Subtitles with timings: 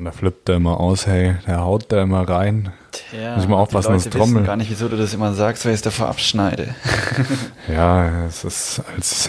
[0.00, 2.72] Und da flippt er immer aus, hey, der haut da immer rein.
[2.90, 5.66] Tja, Muss ich mal aufpassen, Leute Trommel- wissen gar nicht, wieso du das immer sagst,
[5.66, 6.74] weil ich es davor abschneide.
[7.68, 9.28] Ja, es ist als,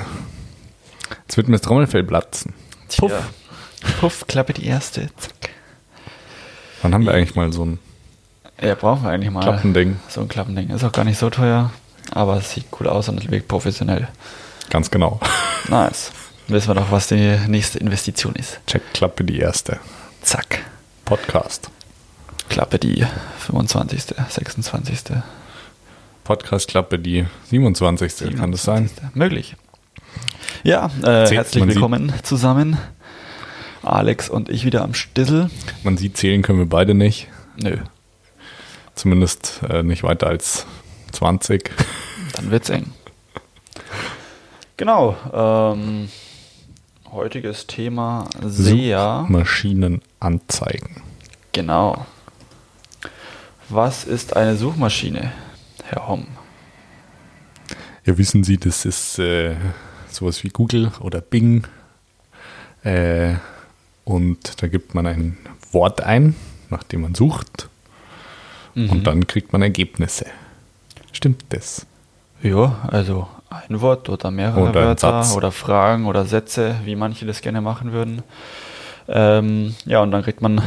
[1.28, 2.54] als würde mir das Trommelfell platzen.
[2.98, 3.12] Puff.
[4.00, 5.10] Puff, Klappe die erste.
[5.18, 5.50] Zack.
[6.82, 7.80] Wann haben wir eigentlich mal so ein
[8.62, 10.00] Ja, brauchen wir eigentlich mal Klappending?
[10.08, 10.70] so ein Klappending.
[10.70, 11.72] Ist auch gar nicht so teuer,
[12.12, 14.08] aber es sieht cool aus und wirkt professionell.
[14.70, 15.20] Ganz genau.
[15.68, 16.14] Nice.
[16.48, 18.62] Wissen wir doch, was die nächste Investition ist.
[18.68, 19.78] Check Klappe die erste.
[20.22, 20.64] Zack.
[21.06, 21.70] Podcast.
[22.50, 23.06] Klappe die
[23.40, 25.00] 25., 26.
[26.24, 28.36] Podcast Klappe die 27.
[28.38, 28.88] Kann das sein?
[28.88, 29.16] 27..
[29.16, 29.56] Möglich.
[30.64, 32.78] Ja, äh, Zählt, herzlich man sieht- willkommen zusammen.
[33.84, 35.50] Alex und ich wieder am Stissel.
[35.84, 37.28] Man sieht, zählen können wir beide nicht.
[37.58, 37.78] Nö,
[38.94, 40.66] Zumindest äh, nicht weiter als
[41.14, 41.72] 20.
[42.34, 42.94] dann wird's eng.
[44.78, 45.16] Genau.
[45.34, 46.10] Ähm,
[47.12, 49.26] heutiges Thema SEA.
[49.28, 51.02] Maschinen anzeigen.
[51.52, 52.06] Genau.
[53.70, 55.32] Was ist eine Suchmaschine,
[55.84, 56.28] Herr Homm?
[58.06, 59.56] Ja, wissen Sie, das ist äh,
[60.10, 61.68] sowas wie Google oder Bing.
[62.84, 63.36] Äh,
[64.04, 65.38] und da gibt man ein
[65.72, 66.36] Wort ein,
[66.70, 67.70] nach dem man sucht.
[68.74, 68.90] Mhm.
[68.90, 70.26] Und dann kriegt man Ergebnisse.
[71.12, 71.86] Stimmt das?
[72.44, 77.42] Ja, also ein Wort oder mehrere Oder Wörter oder Fragen oder Sätze, wie manche das
[77.42, 78.24] gerne machen würden.
[79.08, 80.62] Ähm, ja, und dann kriegt man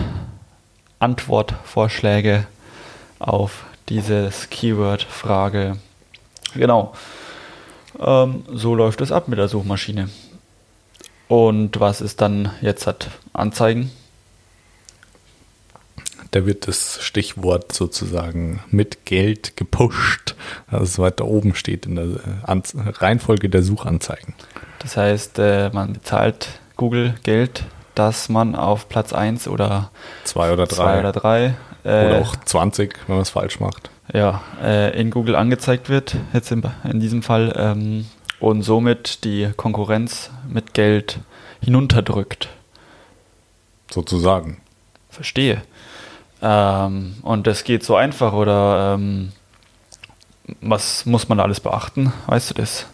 [0.98, 2.46] Antwortvorschläge
[3.18, 5.78] auf dieses Keyword, Frage.
[6.54, 6.94] Genau.
[7.98, 10.08] Ähm, so läuft es ab mit der Suchmaschine.
[11.28, 13.90] Und was ist dann jetzt hat Anzeigen?
[16.34, 20.34] Da wird das Stichwort sozusagen mit Geld gepusht,
[20.66, 24.34] also es weiter oben steht in der äh, Reihenfolge der Suchanzeigen.
[24.80, 27.62] Das heißt, äh, man bezahlt Google Geld,
[27.94, 29.92] dass man auf Platz 1 oder
[30.24, 30.74] Zwei oder drei.
[30.74, 33.90] zwei oder drei äh, Oder auch 20, wenn man es falsch macht.
[34.12, 38.06] ja, äh, in Google angezeigt wird, jetzt in, in diesem Fall, ähm,
[38.40, 41.20] und somit die Konkurrenz mit Geld
[41.60, 42.48] hinunterdrückt.
[43.88, 44.60] Sozusagen.
[45.10, 45.62] Verstehe.
[46.44, 49.32] Ähm, und das geht so einfach oder ähm,
[50.60, 52.12] was muss man da alles beachten?
[52.26, 52.86] Weißt du das?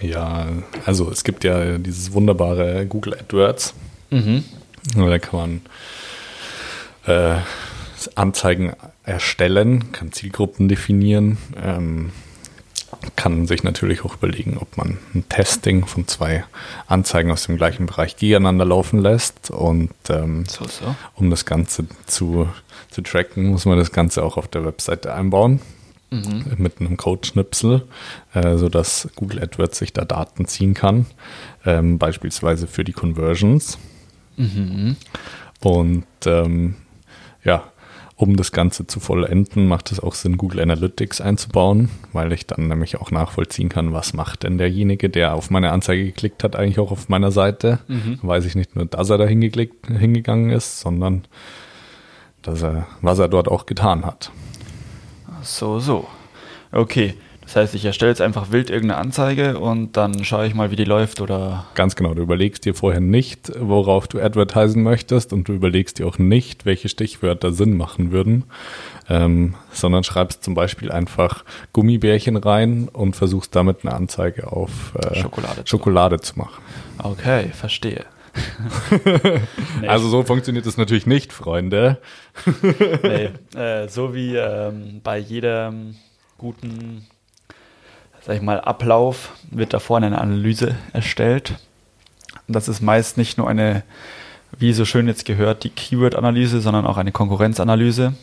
[0.00, 0.46] Ja,
[0.86, 3.74] also es gibt ja dieses wunderbare Google AdWords.
[4.08, 4.44] Mhm.
[4.96, 5.60] Da kann
[7.04, 7.40] man äh,
[8.14, 8.72] Anzeigen
[9.04, 12.12] erstellen, kann Zielgruppen definieren, ähm,
[13.16, 16.44] kann sich natürlich auch überlegen, ob man ein Testing von zwei
[16.86, 19.50] Anzeigen aus dem gleichen Bereich gegeneinander laufen lässt.
[19.50, 20.94] Und ähm, So, so.
[21.14, 22.48] um das Ganze zu,
[22.90, 25.60] zu tracken, muss man das Ganze auch auf der Webseite einbauen.
[26.10, 26.44] Mhm.
[26.56, 27.86] Mit einem Code-Schnipsel,
[28.34, 31.06] äh, sodass Google AdWords sich da Daten ziehen kann,
[31.64, 33.78] ähm, beispielsweise für die Conversions.
[34.36, 34.96] Mhm.
[35.60, 36.74] Und ähm,
[37.44, 37.62] ja,
[38.20, 42.68] um das Ganze zu vollenden, macht es auch Sinn, Google Analytics einzubauen, weil ich dann
[42.68, 46.78] nämlich auch nachvollziehen kann, was macht denn derjenige, der auf meine Anzeige geklickt hat, eigentlich
[46.78, 47.78] auch auf meiner Seite.
[47.88, 48.18] Mhm.
[48.20, 51.24] Weiß ich nicht nur, dass er da hingegangen ist, sondern
[52.42, 54.30] dass er, was er dort auch getan hat.
[55.42, 56.06] So, so.
[56.72, 57.14] Okay.
[57.50, 60.76] Das heißt, ich erstelle jetzt einfach wild irgendeine Anzeige und dann schaue ich mal, wie
[60.76, 61.66] die läuft oder.
[61.74, 66.06] Ganz genau, du überlegst dir vorher nicht, worauf du advertisen möchtest und du überlegst dir
[66.06, 68.44] auch nicht, welche Stichwörter Sinn machen würden,
[69.08, 75.16] ähm, sondern schreibst zum Beispiel einfach Gummibärchen rein und versuchst damit eine Anzeige auf äh,
[75.16, 76.62] Schokolade zu Schokolade zu machen.
[77.02, 78.04] Okay, verstehe.
[79.80, 81.98] Nee, Also so funktioniert es natürlich nicht, Freunde.
[83.02, 85.96] nee, äh, so wie ähm, bei jedem
[86.38, 87.08] guten,
[88.22, 91.54] sag ich mal, Ablauf wird da vorne eine Analyse erstellt.
[92.48, 93.82] Das ist meist nicht nur eine,
[94.58, 98.14] wie so schön jetzt gehört, die Keyword-Analyse, sondern auch eine Konkurrenzanalyse.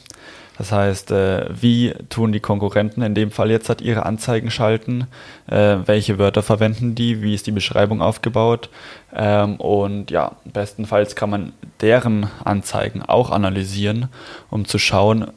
[0.58, 5.06] Das heißt, äh, wie tun die Konkurrenten in dem Fall jetzt hat ihre Anzeigen schalten,
[5.46, 8.70] äh, welche Wörter verwenden die, wie ist die Beschreibung aufgebaut
[9.14, 14.08] ähm, und ja, bestenfalls kann man deren Anzeigen auch analysieren,
[14.50, 15.30] um zu schauen, äh,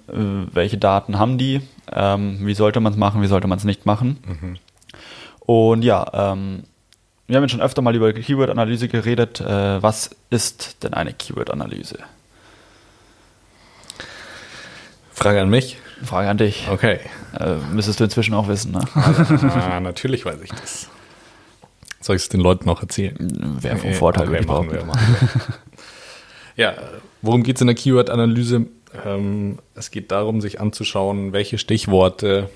[0.53, 1.61] welche Daten haben die,
[1.93, 4.59] ähm, wie sollte man es machen, wie sollte man es nicht machen.
[5.41, 6.65] Und ja, ähm,
[7.27, 9.41] wir haben jetzt schon öfter mal über Keyword-Analyse geredet.
[9.41, 11.99] Äh, was ist denn eine Keyword-Analyse?
[15.13, 15.77] Frage an mich.
[16.05, 16.67] Frage an dich.
[16.71, 16.99] Okay.
[17.39, 18.81] Äh, müsstest du inzwischen auch wissen, ne?
[18.95, 20.89] ah, natürlich weiß ich das.
[22.01, 23.17] Soll ich es den Leuten noch erzählen?
[23.61, 25.05] Wäre vom Äh, Vorteil, okay, würde ich machen
[26.57, 26.75] ja,
[27.23, 28.67] worum geht es in der Keyword-Analyse?
[29.05, 32.49] Ähm, es geht darum, sich anzuschauen, welche Stichworte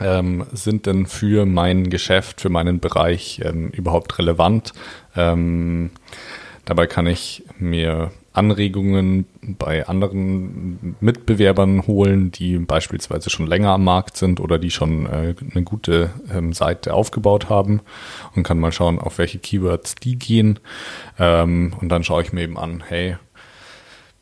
[0.00, 4.72] ähm, sind denn für mein Geschäft, für meinen Bereich ähm, überhaupt relevant.
[5.16, 5.90] Ähm,
[6.64, 14.16] Dabei kann ich mir Anregungen bei anderen Mitbewerbern holen, die beispielsweise schon länger am Markt
[14.16, 17.80] sind oder die schon äh, eine gute ähm, Seite aufgebaut haben
[18.36, 20.60] und kann mal schauen, auf welche Keywords die gehen.
[21.18, 23.16] Ähm, und dann schaue ich mir eben an, hey,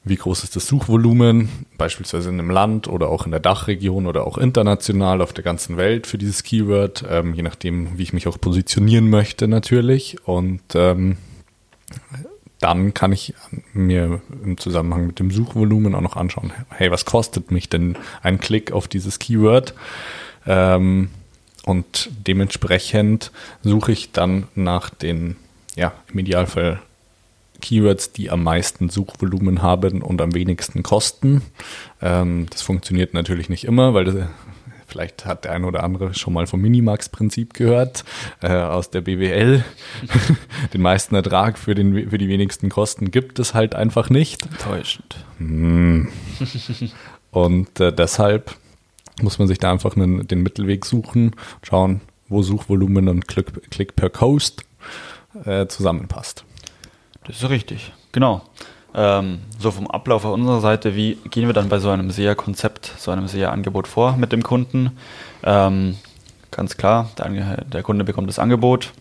[0.02, 4.26] wie groß ist das Suchvolumen, beispielsweise in einem Land oder auch in der Dachregion oder
[4.26, 8.26] auch international auf der ganzen Welt für dieses Keyword, ähm, je nachdem, wie ich mich
[8.26, 10.16] auch positionieren möchte natürlich.
[10.26, 11.18] Und ähm,
[12.60, 13.34] dann kann ich
[13.72, 18.38] mir im Zusammenhang mit dem Suchvolumen auch noch anschauen, hey, was kostet mich denn ein
[18.38, 19.74] Klick auf dieses Keyword?
[20.46, 21.10] Ähm,
[21.66, 23.32] und dementsprechend
[23.62, 25.36] suche ich dann nach den,
[25.76, 26.80] ja, im Idealfall
[27.60, 31.42] Keywords, die am meisten Suchvolumen haben und am wenigsten kosten.
[32.00, 34.16] Ähm, das funktioniert natürlich nicht immer, weil das,
[34.90, 38.04] Vielleicht hat der eine oder andere schon mal vom Minimax-Prinzip gehört,
[38.42, 39.64] äh, aus der BWL.
[40.74, 44.44] den meisten Ertrag für, den, für die wenigsten Kosten gibt es halt einfach nicht.
[44.46, 45.24] Enttäuschend.
[45.38, 46.08] Hm.
[47.30, 48.56] Und äh, deshalb
[49.22, 53.94] muss man sich da einfach einen, den Mittelweg suchen, schauen, wo Suchvolumen und Klick, Klick
[53.94, 54.64] per Coast
[55.44, 56.44] äh, zusammenpasst.
[57.30, 58.42] Das ist richtig, genau.
[58.92, 62.92] Ähm, so vom Ablauf auf unserer Seite, wie gehen wir dann bei so einem SEA-Konzept,
[62.98, 64.96] so einem SEA-Angebot vor mit dem Kunden?
[65.44, 65.96] Ähm,
[66.50, 68.92] ganz klar, der, der, Kunde bekommt das Angebot.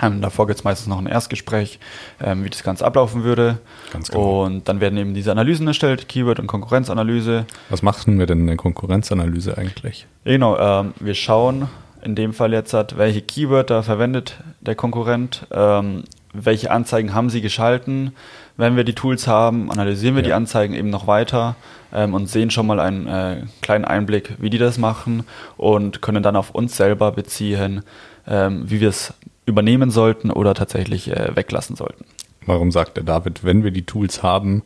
[0.00, 1.80] Ähm, davor gibt es meistens noch ein Erstgespräch,
[2.22, 3.58] ähm, wie das Ganze ablaufen würde.
[3.92, 4.44] Ganz genau.
[4.44, 7.46] Und dann werden eben diese Analysen erstellt, Keyword- und Konkurrenzanalyse.
[7.68, 10.06] Was machen wir denn in der Konkurrenzanalyse eigentlich?
[10.24, 11.68] Genau, ähm, wir schauen
[12.02, 16.04] in dem Fall jetzt, hat, welche Keywörter verwendet der Konkurrent, ähm,
[16.44, 18.12] welche Anzeigen haben sie geschalten,
[18.56, 20.28] wenn wir die Tools haben, analysieren wir ja.
[20.28, 21.56] die Anzeigen eben noch weiter
[21.92, 25.24] ähm, und sehen schon mal einen äh, kleinen Einblick, wie die das machen
[25.56, 27.82] und können dann auf uns selber beziehen,
[28.26, 32.04] ähm, wie wir es übernehmen sollten oder tatsächlich äh, weglassen sollten.
[32.44, 34.62] Warum sagt der David, wenn wir die Tools haben,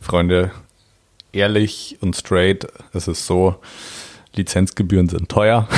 [0.00, 0.50] Freunde,
[1.32, 3.56] ehrlich und straight, es ist so,
[4.36, 5.68] Lizenzgebühren sind teuer.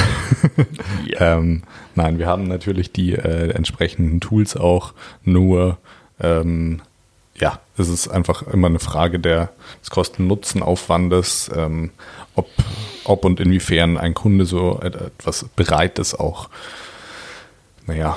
[1.07, 1.39] ja.
[1.39, 1.63] ähm,
[1.95, 4.95] nein, wir haben natürlich die äh, entsprechenden Tools auch,
[5.25, 5.79] nur
[6.21, 6.81] ähm,
[7.39, 9.51] ja, es ist einfach immer eine Frage der,
[9.83, 11.91] des Kosten-Nutzen-Aufwandes, ähm,
[12.35, 12.49] ob,
[13.05, 16.49] ob und inwiefern ein Kunde so etwas bereit ist, auch,
[17.87, 18.17] naja,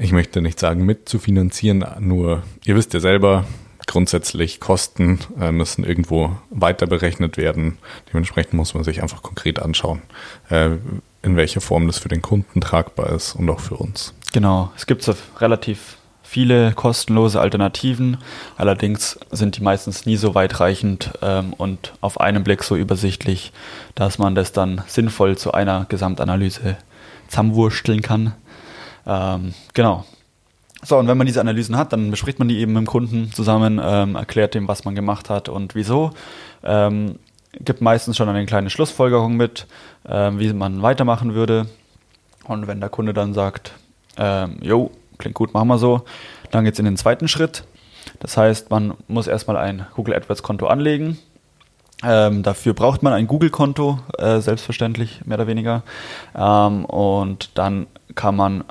[0.00, 3.44] ich möchte nicht sagen mitzufinanzieren, nur ihr wisst ja selber,
[3.92, 7.76] grundsätzlich Kosten äh, müssen irgendwo weiter berechnet werden.
[8.10, 10.00] Dementsprechend muss man sich einfach konkret anschauen,
[10.48, 10.70] äh,
[11.22, 14.14] in welcher Form das für den Kunden tragbar ist und auch für uns.
[14.32, 18.16] Genau, es gibt so relativ viele kostenlose Alternativen.
[18.56, 23.52] Allerdings sind die meistens nie so weitreichend ähm, und auf einen Blick so übersichtlich,
[23.94, 26.78] dass man das dann sinnvoll zu einer Gesamtanalyse
[27.28, 28.32] zusammenwursteln kann.
[29.06, 30.06] Ähm, genau.
[30.84, 33.30] So, und wenn man diese Analysen hat, dann bespricht man die eben mit dem Kunden
[33.32, 36.10] zusammen, ähm, erklärt dem, was man gemacht hat und wieso.
[36.64, 37.18] Ähm,
[37.60, 39.66] gibt meistens schon eine kleine Schlussfolgerung mit,
[40.08, 41.66] ähm, wie man weitermachen würde.
[42.44, 43.74] Und wenn der Kunde dann sagt,
[44.16, 46.02] ähm, jo, klingt gut, machen wir so.
[46.50, 47.64] Dann geht es in den zweiten Schritt.
[48.18, 51.18] Das heißt, man muss erstmal ein Google AdWords-Konto anlegen.
[52.04, 55.84] Ähm, dafür braucht man ein Google-Konto, äh, selbstverständlich, mehr oder weniger.
[56.34, 57.86] Ähm, und dann
[58.16, 58.64] kann man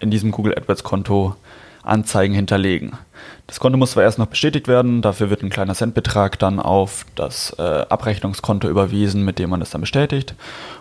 [0.00, 1.34] in diesem Google AdWords-Konto
[1.86, 2.92] Anzeigen hinterlegen.
[3.46, 7.06] Das Konto muss zwar erst noch bestätigt werden, dafür wird ein kleiner Centbetrag dann auf
[7.14, 10.34] das äh, Abrechnungskonto überwiesen, mit dem man das dann bestätigt.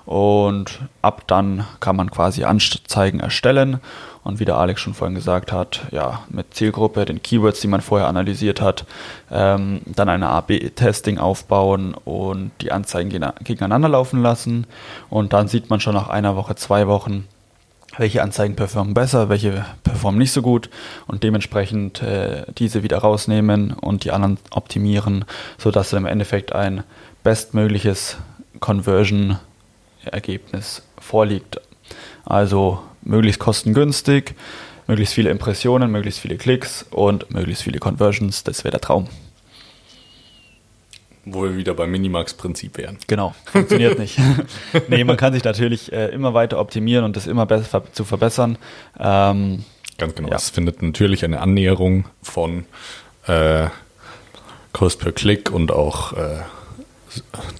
[0.05, 3.79] Und ab dann kann man quasi Anzeigen erstellen.
[4.23, 7.81] Und wie der Alex schon vorhin gesagt hat, ja, mit Zielgruppe, den Keywords, die man
[7.81, 8.85] vorher analysiert hat,
[9.31, 13.11] ähm, dann eine A-B-Testing aufbauen und die Anzeigen
[13.43, 14.65] gegeneinander laufen lassen.
[15.11, 17.27] Und dann sieht man schon nach einer Woche, zwei Wochen,
[17.97, 20.69] welche Anzeigen performen besser, welche performen nicht so gut
[21.07, 25.23] und dementsprechend äh, diese wieder rausnehmen und die anderen optimieren,
[25.57, 26.83] sodass im Endeffekt ein
[27.23, 28.17] bestmögliches
[28.59, 31.61] Conversion-Ergebnis vorliegt.
[32.25, 34.35] Also möglichst kostengünstig,
[34.87, 39.07] möglichst viele Impressionen, möglichst viele Klicks und möglichst viele Conversions, das wäre der Traum.
[41.25, 42.99] Wo wir wieder beim Minimax-Prinzip wären.
[43.07, 44.19] Genau, funktioniert nicht.
[44.87, 48.59] nee, man kann sich natürlich äh, immer weiter optimieren und das immer besser zu verbessern.
[48.99, 49.65] Ähm,
[49.97, 50.29] Ganz genau.
[50.29, 50.35] Ja.
[50.35, 52.65] Es findet natürlich eine Annäherung von
[53.25, 53.67] äh,
[54.71, 56.41] Cost per Klick und auch äh,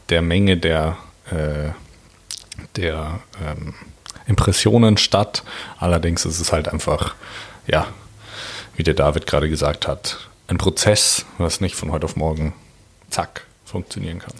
[0.09, 0.97] der Menge der,
[1.31, 1.69] äh,
[2.75, 3.73] der ähm,
[4.27, 5.43] Impressionen statt.
[5.79, 7.15] Allerdings ist es halt einfach,
[7.67, 7.87] ja,
[8.75, 12.53] wie der David gerade gesagt hat, ein Prozess, was nicht von heute auf morgen
[13.09, 14.33] zack funktionieren kann.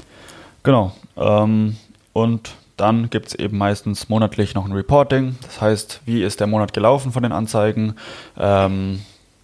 [0.64, 0.96] Genau.
[1.18, 1.76] Ähm,
[2.14, 5.38] und dann gibt es eben meistens monatlich noch ein Reporting.
[5.42, 7.96] Das heißt, wie ist der Monat gelaufen von den Anzeigen?
[8.38, 9.02] Ähm,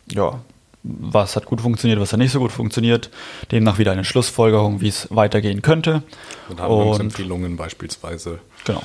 [0.09, 0.39] ja,
[0.83, 3.09] was hat gut funktioniert, was hat nicht so gut funktioniert.
[3.51, 6.03] Demnach wieder eine Schlussfolgerung, wie es weitergehen könnte.
[6.49, 8.39] Und Handlungsempfehlungen beispielsweise.
[8.65, 8.81] Genau.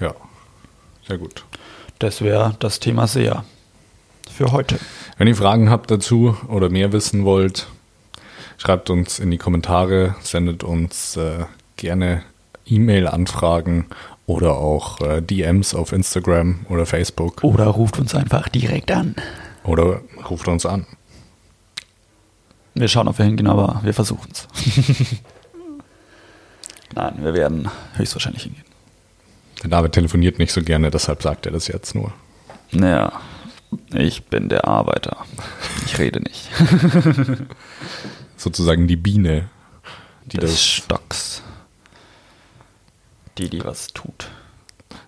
[0.00, 0.14] Ja,
[1.06, 1.44] sehr gut.
[1.98, 3.44] Das wäre das Thema SEA
[4.30, 4.78] für heute.
[5.18, 7.66] Wenn ihr Fragen habt dazu oder mehr wissen wollt,
[8.58, 11.44] schreibt uns in die Kommentare, sendet uns äh,
[11.76, 12.22] gerne
[12.66, 13.86] E-Mail-Anfragen
[14.26, 17.44] oder auch äh, DMs auf Instagram oder Facebook.
[17.44, 19.14] Oder ruft uns einfach direkt an.
[19.64, 20.86] Oder ruft uns an.
[22.74, 24.48] Wir schauen, ob wir hingehen, aber wir versuchen es.
[26.94, 28.64] Nein, wir werden höchstwahrscheinlich hingehen.
[29.62, 32.12] Der David telefoniert nicht so gerne, deshalb sagt er das jetzt nur.
[32.72, 33.12] Naja,
[33.94, 35.24] ich bin der Arbeiter.
[35.86, 36.50] Ich rede nicht.
[38.46, 39.48] Sozusagen die Biene,
[40.26, 40.64] die Des das.
[40.64, 41.42] Stocks.
[43.38, 44.30] Die, die was tut.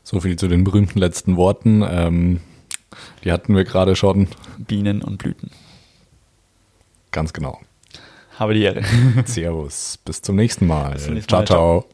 [0.02, 1.84] So viel zu den berühmten letzten Worten.
[1.88, 2.40] Ähm,
[3.22, 4.26] die hatten wir gerade schon.
[4.58, 5.52] Bienen und Blüten.
[7.12, 7.60] Ganz genau.
[8.40, 8.82] Habe die Ehre.
[9.24, 10.00] Servus.
[10.04, 10.98] Bis zum nächsten Mal.
[10.98, 11.46] Zum nächsten ciao, Mal.
[11.46, 11.88] ciao.